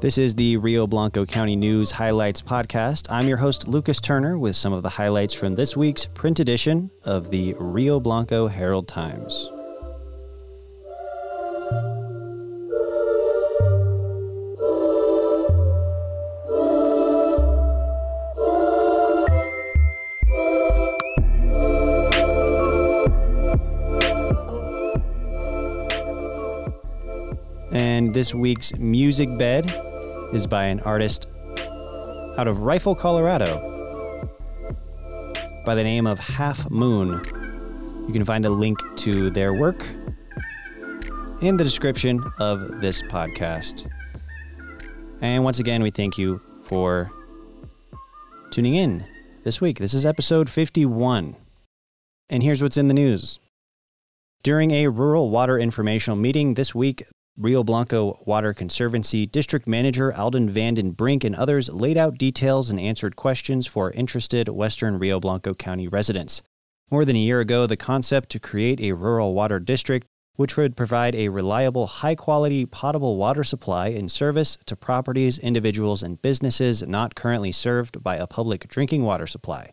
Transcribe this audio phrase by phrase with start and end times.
[0.00, 3.08] This is the Rio Blanco County News Highlights podcast.
[3.10, 6.92] I'm your host, Lucas Turner, with some of the highlights from this week's print edition
[7.02, 9.50] of the Rio Blanco Herald Times.
[27.72, 29.87] And this week's music bed
[30.32, 31.26] is by an artist
[32.36, 33.64] out of Rifle, Colorado,
[35.64, 37.22] by the name of Half Moon.
[38.06, 39.86] You can find a link to their work
[41.40, 43.90] in the description of this podcast.
[45.20, 47.10] And once again, we thank you for
[48.50, 49.06] tuning in
[49.44, 49.78] this week.
[49.78, 51.36] This is episode 51.
[52.28, 53.40] And here's what's in the news.
[54.42, 57.02] During a rural water informational meeting this week,
[57.40, 62.80] Rio Blanco Water Conservancy District Manager Alden Vanden Brink and others laid out details and
[62.80, 66.42] answered questions for interested Western Rio Blanco County residents.
[66.90, 70.76] More than a year ago, the concept to create a rural water district which would
[70.76, 76.84] provide a reliable, high quality potable water supply and service to properties, individuals, and businesses
[76.88, 79.70] not currently served by a public drinking water supply.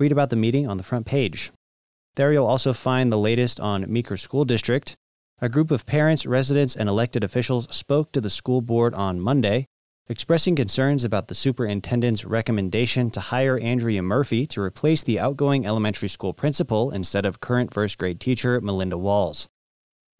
[0.00, 1.52] Read about the meeting on the front page.
[2.16, 4.96] There you'll also find the latest on Meeker School District,
[5.42, 9.66] a group of parents, residents, and elected officials spoke to the school board on Monday,
[10.08, 16.08] expressing concerns about the superintendent's recommendation to hire Andrea Murphy to replace the outgoing elementary
[16.08, 19.48] school principal instead of current first grade teacher Melinda Walls.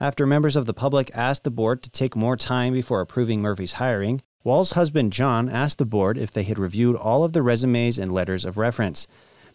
[0.00, 3.74] After members of the public asked the board to take more time before approving Murphy's
[3.74, 7.98] hiring, Wall's husband John asked the board if they had reviewed all of the resumes
[7.98, 9.06] and letters of reference.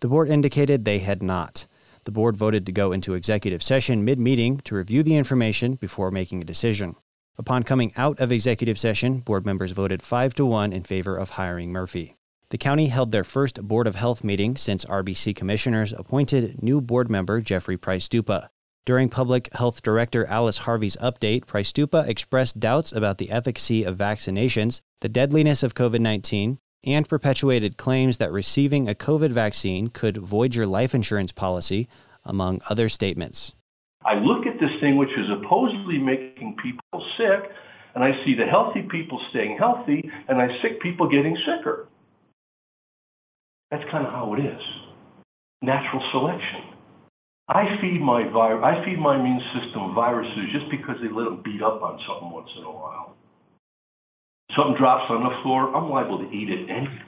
[0.00, 1.64] The board indicated they had not.
[2.04, 6.10] The board voted to go into executive session mid meeting to review the information before
[6.10, 6.96] making a decision.
[7.38, 11.30] Upon coming out of executive session, board members voted 5 to 1 in favor of
[11.30, 12.16] hiring Murphy.
[12.50, 17.10] The county held their first Board of Health meeting since RBC commissioners appointed new board
[17.10, 18.48] member Jeffrey Price Stupa.
[18.84, 23.96] During Public Health Director Alice Harvey's update, Price Stupa expressed doubts about the efficacy of
[23.96, 30.16] vaccinations, the deadliness of COVID 19, and perpetuated claims that receiving a COVID vaccine could
[30.16, 31.88] void your life insurance policy,
[32.24, 33.54] among other statements.
[34.04, 37.50] I look at this thing, which is supposedly making people sick,
[37.94, 41.88] and I see the healthy people staying healthy, and I sick people getting sicker.
[43.70, 44.62] That's kind of how it is.
[45.62, 46.74] Natural selection.
[47.48, 51.42] I feed my vi- I feed my immune system viruses just because they let them
[51.42, 53.16] beat up on something once in a while
[54.56, 57.00] something drops on the floor, I'm liable to eat it anyway.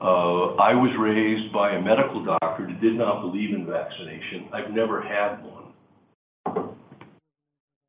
[0.00, 4.50] Uh, I was raised by a medical doctor that did not believe in vaccination.
[4.52, 6.74] I've never had one.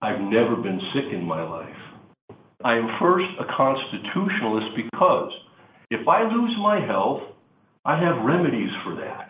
[0.02, 1.76] I've never been sick in my life.
[2.64, 5.32] I am first a constitutionalist because
[5.92, 7.22] if I lose my health,
[7.84, 9.30] I have remedies for that.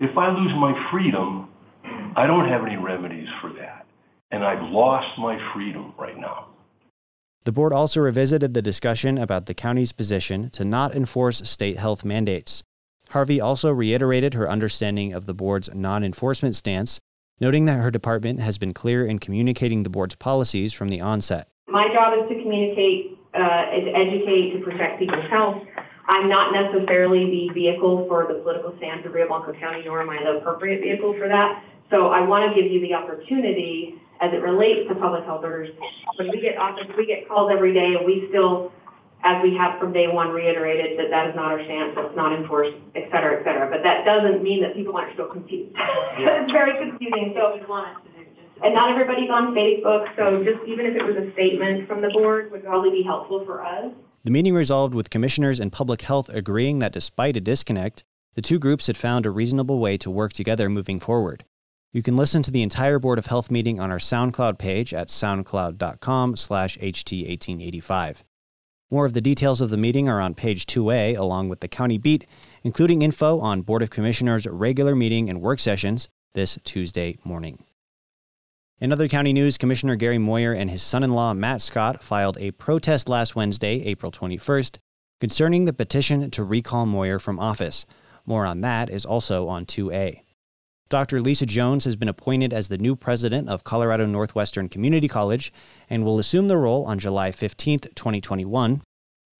[0.00, 1.48] If I lose my freedom,
[2.16, 3.86] I don't have any remedies for that.
[4.30, 6.53] And I've lost my freedom right now.
[7.44, 12.02] The board also revisited the discussion about the county's position to not enforce state health
[12.02, 12.62] mandates.
[13.10, 17.00] Harvey also reiterated her understanding of the board's non enforcement stance,
[17.40, 21.48] noting that her department has been clear in communicating the board's policies from the onset.
[21.68, 25.62] My job is to communicate, uh, to educate, to protect people's health.
[26.08, 30.08] I'm not necessarily the vehicle for the political stance of Rio Blanco County, nor am
[30.08, 31.62] I the appropriate vehicle for that.
[31.90, 35.68] So I want to give you the opportunity as it relates to public health orders.
[36.16, 38.72] When we get office, we get calls every day, and we still,
[39.20, 42.32] as we have from day one, reiterated that that is not our stance, that's not
[42.32, 43.68] enforced, et cetera, et cetera.
[43.68, 45.76] But that doesn't mean that people aren't still confused.
[46.18, 47.36] it's very confusing.
[47.36, 48.14] So, we want to,
[48.64, 52.08] and not everybody's on Facebook, so just even if it was a statement from the
[52.08, 53.92] board, would probably be helpful for us.
[54.22, 58.04] The meeting resolved with commissioners and public health agreeing that despite a disconnect,
[58.34, 61.44] the two groups had found a reasonable way to work together moving forward.
[61.94, 65.06] You can listen to the entire Board of Health meeting on our SoundCloud page at
[65.06, 68.24] soundcloud.com slash ht1885.
[68.90, 71.96] More of the details of the meeting are on page 2A along with the county
[71.96, 72.26] beat,
[72.64, 77.62] including info on Board of Commissioners' regular meeting and work sessions this Tuesday morning.
[78.80, 82.36] In other county news, Commissioner Gary Moyer and his son in law Matt Scott filed
[82.38, 84.78] a protest last Wednesday, April 21st,
[85.20, 87.86] concerning the petition to recall Moyer from office.
[88.26, 90.23] More on that is also on 2A.
[90.90, 91.20] Dr.
[91.20, 95.52] Lisa Jones has been appointed as the new president of Colorado Northwestern Community College
[95.88, 98.82] and will assume the role on July 15, 2021.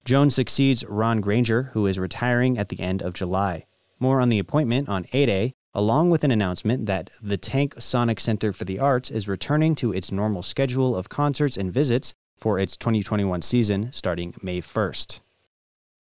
[0.05, 3.67] Jones succeeds Ron Granger, who is retiring at the end of July.
[4.01, 8.53] More on the appointment on 8A, along with an announcement that the Tank Sonic Center
[8.53, 12.77] for the Arts is returning to its normal schedule of concerts and visits for its
[12.77, 15.21] 2021 season starting May 1st.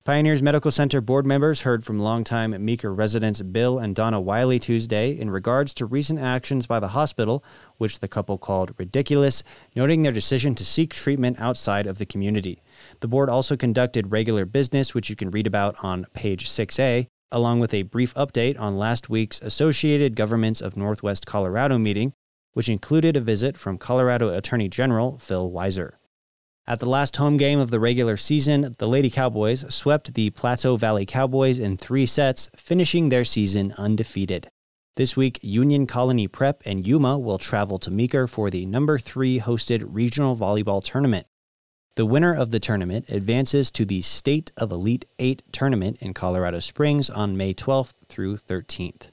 [0.04, 5.18] Pioneers Medical Center board members heard from longtime Meeker residents Bill and Donna Wiley Tuesday
[5.18, 7.42] in regards to recent actions by the hospital,
[7.78, 9.42] which the couple called ridiculous,
[9.74, 12.60] noting their decision to seek treatment outside of the community.
[13.00, 17.60] The board also conducted regular business, which you can read about on page 6A, along
[17.60, 22.12] with a brief update on last week's Associated Governments of Northwest Colorado meeting,
[22.52, 25.92] which included a visit from Colorado Attorney General Phil Weiser.
[26.66, 30.78] At the last home game of the regular season, the Lady Cowboys swept the Plateau
[30.78, 34.49] Valley Cowboys in three sets, finishing their season undefeated.
[34.96, 39.40] This week, Union Colony Prep and Yuma will travel to Meeker for the number three
[39.40, 41.26] hosted regional volleyball tournament.
[41.96, 46.60] The winner of the tournament advances to the State of Elite 8 tournament in Colorado
[46.60, 49.10] Springs on May 12th through 13th.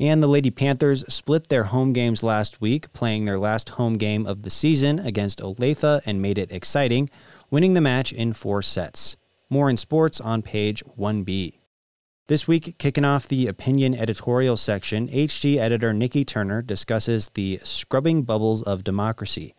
[0.00, 4.26] And the Lady Panthers split their home games last week, playing their last home game
[4.26, 7.10] of the season against Olathe and made it exciting,
[7.50, 9.16] winning the match in four sets.
[9.50, 11.58] More in sports on page 1B.
[12.28, 18.22] This week, kicking off the opinion editorial section, HT editor Nikki Turner discusses the scrubbing
[18.22, 19.54] bubbles of democracy.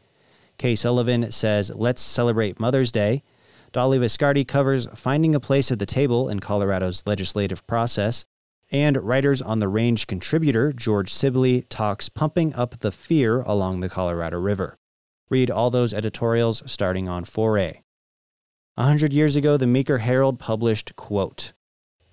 [0.59, 3.24] Kay Sullivan says, Let's celebrate Mother's Day.
[3.71, 8.24] Dolly Viscardi covers finding a place at the table in Colorado's legislative process.
[8.71, 13.89] And Writers on the Range contributor George Sibley talks pumping up the fear along the
[13.89, 14.77] Colorado River.
[15.30, 17.81] Read all those editorials starting on 4A.
[18.77, 21.54] A hundred years ago, the Meeker Herald published, quote,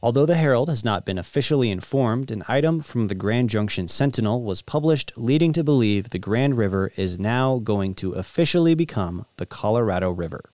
[0.03, 4.43] Although the Herald has not been officially informed, an item from the Grand Junction Sentinel
[4.43, 9.47] was published leading to believe the Grand River is now going to officially become the
[9.47, 10.53] Colorado River.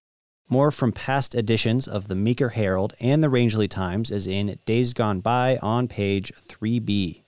[0.53, 4.93] More from past editions of the Meeker Herald and the Rangeley Times is in Days
[4.93, 7.23] Gone By on page 3b.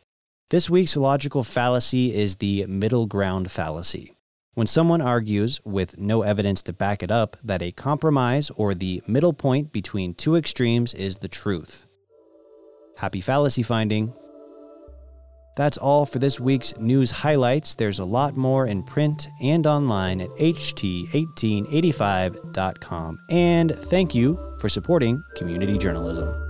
[0.50, 4.12] This week's logical fallacy is the middle ground fallacy.
[4.52, 9.02] When someone argues, with no evidence to back it up, that a compromise or the
[9.06, 11.86] middle point between two extremes is the truth.
[12.98, 14.12] Happy fallacy finding.
[15.56, 17.74] That's all for this week's news highlights.
[17.74, 23.18] There's a lot more in print and online at ht1885.com.
[23.30, 26.43] And thank you for supporting community journalism.